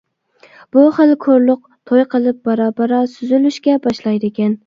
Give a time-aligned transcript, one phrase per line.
[0.75, 4.59] بۇ خىل كورلۇق توي قىلىپ بارا-بارا سۈزۈلۈشكە باشلايدىكەن.